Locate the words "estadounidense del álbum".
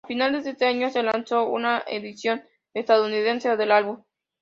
2.73-4.01